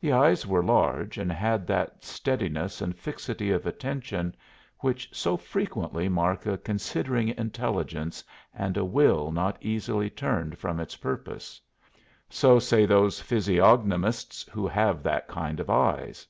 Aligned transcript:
The 0.00 0.12
eyes 0.12 0.46
were 0.46 0.62
large 0.64 1.18
and 1.18 1.30
had 1.30 1.66
that 1.66 2.04
steadiness 2.06 2.80
and 2.80 2.96
fixity 2.98 3.50
of 3.50 3.66
attention 3.66 4.34
which 4.78 5.10
so 5.14 5.36
frequently 5.36 6.08
mark 6.08 6.46
a 6.46 6.56
considering 6.56 7.28
intelligence 7.28 8.24
and 8.54 8.78
a 8.78 8.84
will 8.86 9.30
not 9.30 9.58
easily 9.60 10.08
turned 10.08 10.56
from 10.56 10.80
its 10.80 10.96
purpose 10.96 11.60
so 12.30 12.58
say 12.58 12.86
those 12.86 13.20
physiognomists 13.20 14.48
who 14.50 14.66
have 14.66 15.02
that 15.02 15.28
kind 15.28 15.60
of 15.60 15.68
eyes. 15.68 16.26